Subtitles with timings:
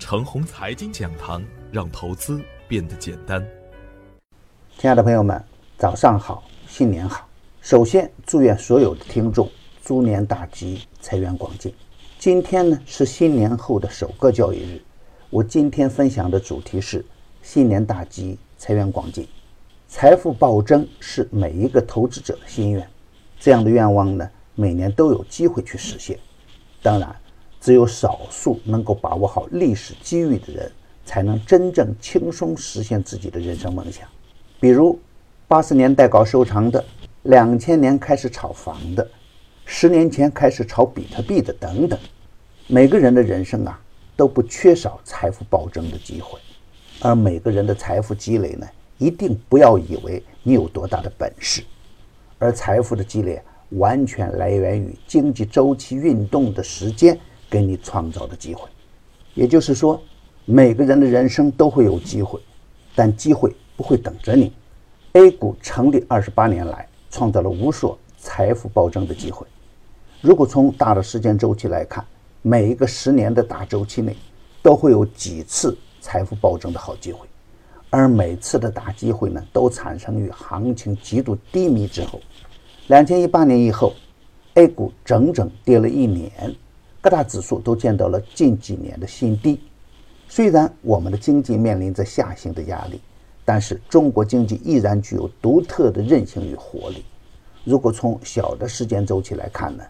[0.00, 3.46] 程红财经讲堂，让投资变得简单。
[4.78, 5.40] 亲爱的朋友们，
[5.76, 7.28] 早上好，新年好！
[7.60, 9.48] 首先祝愿所有的听众
[9.84, 11.72] 猪年大吉，财源广进。
[12.18, 14.82] 今天呢是新年后的首个交易日，
[15.28, 17.04] 我今天分享的主题是
[17.42, 19.28] 新年大吉，财源广进，
[19.86, 22.88] 财富暴增是每一个投资者的心愿。
[23.38, 26.18] 这样的愿望呢，每年都有机会去实现。
[26.82, 27.14] 当然。
[27.60, 30.72] 只有少数能够把握好历史机遇的人，
[31.04, 34.08] 才能真正轻松实现自己的人生梦想。
[34.58, 34.98] 比如，
[35.46, 36.82] 八十年代搞收藏的，
[37.24, 39.06] 两千年开始炒房的，
[39.66, 41.98] 十年前开始炒比特币的等等。
[42.66, 43.78] 每个人的人生啊，
[44.16, 46.38] 都不缺少财富暴增的机会。
[47.00, 51.62] 而每个人的财富积累呢，一定不要以为你有多大的本事。
[52.38, 57.18] 而财富的积累完全来源于经济周期运动的时间。
[57.50, 58.68] 给你创造的机会，
[59.34, 60.00] 也就是说，
[60.44, 62.40] 每个人的人生都会有机会，
[62.94, 64.52] 但机会不会等着你。
[65.12, 69.44] A 股成立二十八年来，创造了无数财富暴增的机会。
[70.20, 72.06] 如果从大的时间周期来看，
[72.42, 74.16] 每一个十年的大周期内，
[74.62, 77.26] 都会有几次财富暴增的好机会，
[77.90, 82.20] 而每次的大机会呢，都产生于行情极度低迷之后。
[82.86, 83.94] 两千一八年以后
[84.54, 86.54] ，A 股整整跌了一年。
[87.02, 89.58] 各大指数都见到了近几年的新低。
[90.28, 93.00] 虽然我们的经济面临着下行的压力，
[93.42, 97.04] 但是中国经济依然具有独特的韧性与活力。
[97.64, 99.82] 如果从小的时间周期来看呢，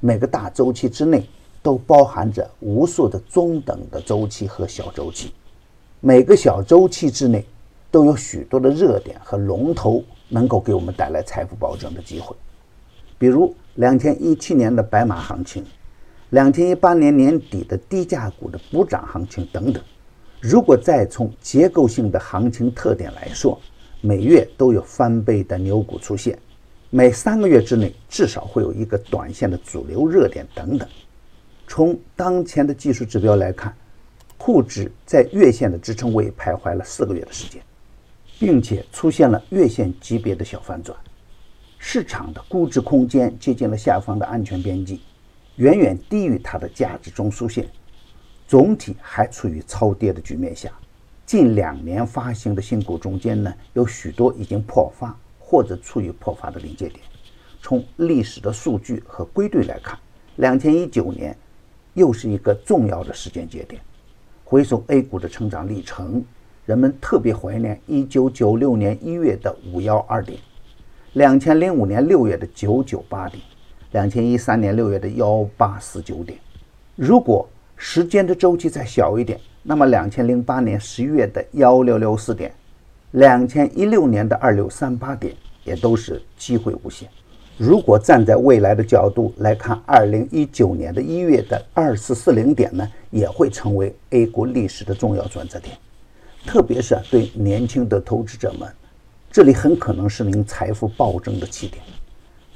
[0.00, 1.24] 每个大周期之内
[1.62, 5.32] 都包含着无数的中等的周期和小周期，
[6.00, 7.44] 每个小周期之内
[7.92, 12.34] 都有许多的热点和龙头能够给我们带来财富保证的机会。
[13.18, 15.64] 比如两千一七年的白马行情。
[16.30, 19.82] 两千一八年年底的低价股的补涨行情等等，
[20.40, 23.60] 如果再从结构性的行情特点来说，
[24.00, 26.36] 每月都有翻倍的牛股出现，
[26.90, 30.88] 每三个月之内至少会有一个短线的主流热点等等。
[31.68, 33.72] 从当前的技术指标来看，
[34.36, 37.62] 沪指在月线的支撑位徘徊了四个月的时间，
[38.38, 40.96] 并且出现了月线级别的小反转，
[41.78, 45.00] 市场的估值空间接近了下方的安全边际。
[45.56, 47.66] 远远低于它的价值中枢线，
[48.46, 50.70] 总体还处于超跌的局面下。
[51.24, 57.00] 近两年发行的新股中间呢，有许多已经破发或者处于破发的临界点。
[57.62, 59.98] 从历史的数据和规律来看，
[60.36, 61.36] 两千一九年
[61.94, 63.80] 又是一个重要的时间节点。
[64.44, 66.22] 回首 A 股的成长历程，
[66.64, 70.38] 人们特别怀念一九九六年一月的五幺二点，
[71.14, 73.42] 两千零五年六月的九九八点。
[73.96, 76.38] 两千一三年六月的幺八四九点，
[76.96, 77.48] 如果
[77.78, 82.52] 时间的周期再小一点，那么两千零八年十一月的幺六六四点，
[83.12, 87.08] 两千一六年的二六三八点也都是机会无限。
[87.56, 95.74] 如果站在未来的角度来看，二零一九年的一月的二四四零点呢，也会成为 A 股历史的重要转折点，
[96.44, 98.68] 特别是对年轻的投资者们，
[99.32, 101.82] 这里很可能是您财富暴增的起点。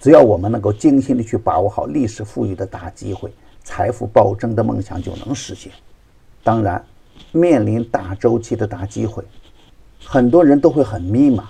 [0.00, 3.32] 只要我们能够精心的去把握好历史赋予的大机会，
[3.64, 5.72] 财富暴增的梦想就能实现。
[6.44, 6.84] 当然，
[7.32, 9.24] 面临大周期的大机会，
[10.04, 11.42] 很多人都会很迷茫，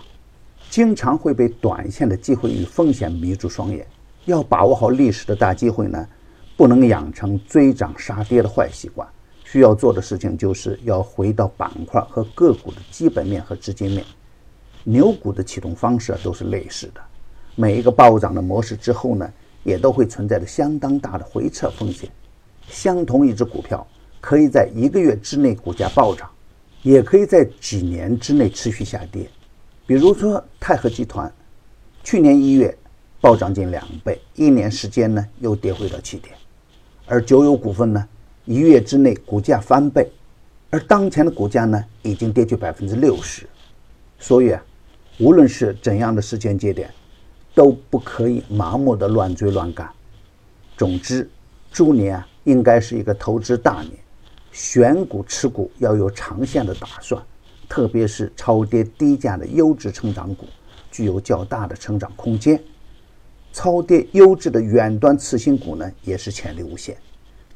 [0.71, 3.87] 经常会被短线的机会与风险迷住双眼。
[4.25, 6.09] 要把握好历史的大机会呢，
[6.57, 9.07] 不能养成追涨杀跌的坏习惯。
[9.45, 14.05] 需要做的事情就是要回到板块和个股的基本面和资金面。
[14.85, 17.01] 牛股的启动方式都是类似的。
[17.61, 19.29] 每一个暴涨的模式之后呢，
[19.65, 22.09] 也都会存在着相当大的回撤风险。
[22.69, 23.85] 相同一只股票，
[24.21, 26.31] 可以在一个月之内股价暴涨，
[26.83, 29.29] 也可以在几年之内持续下跌。
[29.89, 31.33] 比如说泰禾集团，
[32.05, 32.73] 去年一月
[33.21, 36.33] 暴涨近两倍，一年时间呢又跌回到起点。
[37.07, 38.09] 而九友股份呢，
[38.45, 40.09] 一月之内股价翻倍，
[40.71, 43.49] 而当前的股价呢已经跌去百分之六十。
[44.21, 44.63] 所以啊，
[45.19, 46.89] 无论是怎样的时间节点。
[47.59, 49.91] 都不可以盲目的乱追乱赶。
[50.77, 51.29] 总之，
[51.73, 53.95] 猪年，应该是一个投资大年，
[54.53, 57.21] 选股持股要有长线的打算，
[57.69, 60.47] 特别是超跌低价的优质成长股，
[60.89, 62.63] 具有较大的成长空间。
[63.53, 66.97] 超跌优质的远端次新股呢，也是潜力无限。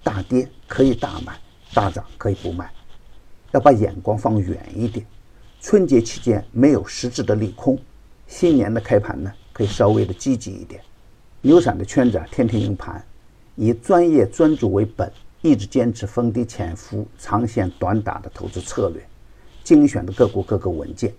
[0.03, 1.39] 大跌可以大买，
[1.73, 2.69] 大涨可以不卖，
[3.53, 5.07] 要把眼光放远一点。
[5.61, 7.79] 春节期间没有实质的利空，
[8.27, 9.33] 新年的开盘呢？
[9.53, 10.81] 可以稍微的积极一点，
[11.41, 13.05] 牛散的圈子啊，天天赢盘，
[13.57, 19.03] 以专业专注为本，一直坚持逢低潜伏、长线短打的投资策略，
[19.63, 21.13] 精选的个股个个稳健。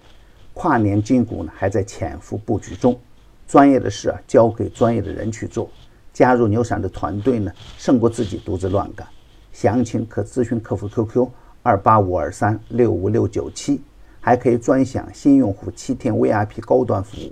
[0.54, 3.00] 跨年金股呢还在潜伏布局中，
[3.48, 5.70] 专业的事啊交给专业的人去做。
[6.12, 9.08] 加入牛散的团队呢，胜过自己独自乱干。
[9.52, 11.28] 详情可咨询客服 QQ
[11.64, 13.82] 二八五二三六五六九七，
[14.20, 17.32] 还可以专享新用户七天 VIP 高端服务。